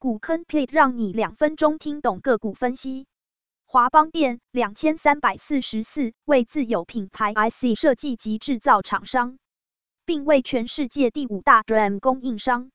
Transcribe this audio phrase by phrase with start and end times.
[0.00, 3.06] 股坑 plate 让你两分钟听懂个股分析。
[3.66, 9.36] 华邦电两千三百四十四为自有品牌 IC 设计及制造厂商，
[10.06, 12.70] 并为全世界第五大 DRAM 供应商。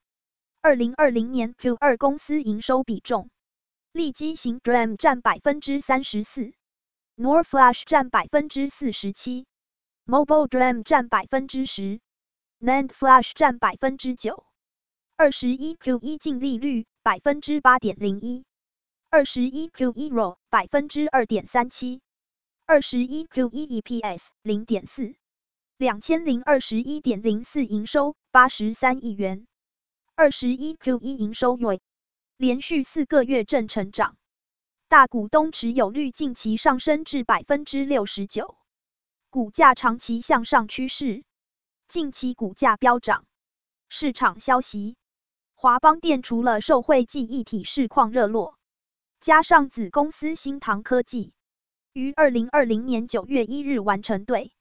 [0.62, 3.32] 二零二零年 Q 二公司营收比重，
[3.92, 6.54] 利基型 DRAM 占百分之三十四
[7.18, 9.48] ，NOR Flash 占百分之四十七
[10.06, 12.00] ，Mobile DRAM 占百分之十
[12.62, 14.46] ，NAND Flash 占百分之九。
[15.18, 16.86] 二十一 Q 一净利率。
[17.06, 18.46] 百分之八点零一，
[19.12, 22.02] 二十一 Q 一 ROE 百分之二点三七，
[22.66, 25.14] 二十一 Q 一 EPS 零点四，
[25.78, 29.46] 两千零二十一点零四营收八十三亿元，
[30.16, 31.80] 二十一 Q 一营收 YoY
[32.38, 34.18] 连续四个月正成长，
[34.88, 38.58] 大股东持有率近期上升至百分之六十九，
[39.30, 41.24] 股价长期向上趋势，
[41.88, 43.26] 近期股价飙涨。
[43.90, 44.98] 市场消息。
[45.66, 48.56] 华邦电除了受惠记忆体市况热络，
[49.20, 51.34] 加上子公司新唐科技
[51.92, 54.54] 于二零二零年九月一日完成对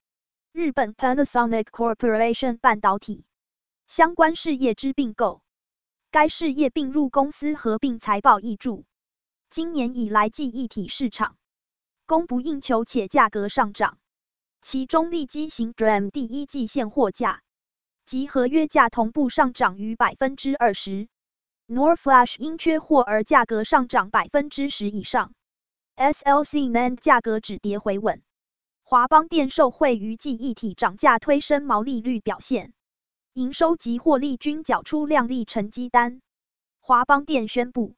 [0.51, 3.23] 日本 Panasonic Corporation 半导体
[3.85, 5.43] 相关事业之并购，
[6.09, 8.85] 该事业并入公司合并财报挹注。
[9.51, 11.37] 今年以来记忆体市场
[12.07, 13.99] 供不应求且价格上涨，
[14.63, 17.43] 其中利基型 DRAM 第一季现货价。
[18.05, 21.07] 及合约价同步上涨逾百分之二十
[21.67, 25.33] ，NOR Flash 因缺货而价格上涨百分之十以上
[25.95, 28.21] ，SLC NAND 价格止跌回稳。
[28.83, 32.73] 华邦电受惠于记忆体涨价推升毛利率表现，
[33.33, 36.21] 营收及获利均缴出亮丽成绩单。
[36.81, 37.95] 华邦电宣布，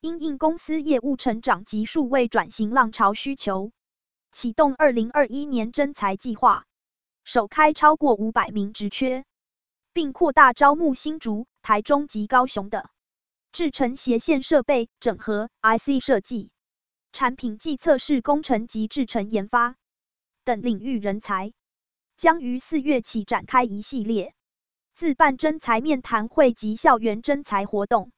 [0.00, 3.72] 因应公司业务成长及数位转型浪潮需求，
[4.30, 6.66] 启动二零二一年增才计划，
[7.24, 9.24] 首开超过五百名职缺。
[9.92, 12.88] 并扩大招募新竹、台中及高雄的
[13.52, 16.50] 制程斜线设备整合、IC 设计、
[17.12, 19.76] 产品及测试工程及制程研发
[20.44, 21.52] 等领域人才，
[22.16, 24.34] 将于四月起展开一系列
[24.94, 28.12] 自办征才面谈会及校园征才活动。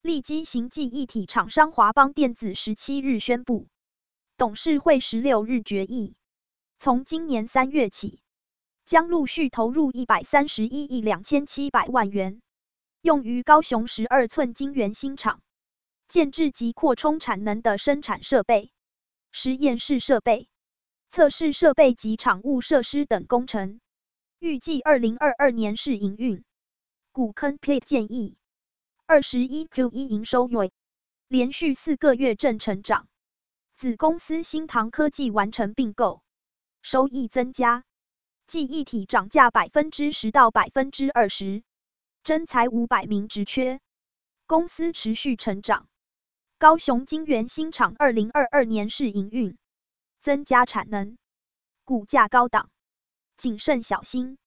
[0.00, 3.66] 利基行记一体厂商华邦电子十七日宣布，
[4.36, 6.14] 董事会十六日决议，
[6.78, 8.20] 从今年三月起。
[8.88, 12.40] 将陆续投入一百三十一亿两千七百万元，
[13.02, 15.42] 用于高雄十二寸晶圆新厂
[16.08, 18.72] 建置及扩充产能的生产设备、
[19.30, 20.48] 实验室设备、
[21.10, 23.78] 测试设备及厂务设施等工程，
[24.38, 26.42] 预计二零二二年试营运。
[27.12, 28.38] 股坑 p l a t 建议，
[29.04, 30.70] 二十一 Q 一营收跃
[31.28, 33.06] 连续四个月正成长，
[33.76, 36.22] 子公司新唐科技完成并购，
[36.80, 37.84] 收益增加。
[38.48, 41.62] 记忆体涨价百分之十到百分之二十，
[42.24, 43.78] 真才五百名职缺，
[44.46, 45.86] 公司持续成长。
[46.56, 49.58] 高雄金源新厂二零二二年试营运，
[50.18, 51.18] 增加产能，
[51.84, 52.70] 股价高档，
[53.36, 54.38] 谨慎小心。